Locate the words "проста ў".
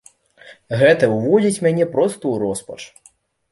1.93-2.35